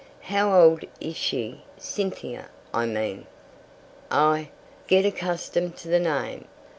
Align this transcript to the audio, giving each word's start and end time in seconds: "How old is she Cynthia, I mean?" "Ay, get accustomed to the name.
"How 0.33 0.51
old 0.51 0.83
is 0.99 1.15
she 1.15 1.61
Cynthia, 1.77 2.49
I 2.73 2.87
mean?" 2.87 3.27
"Ay, 4.09 4.49
get 4.87 5.05
accustomed 5.05 5.77
to 5.77 5.89
the 5.89 5.99
name. 5.99 6.45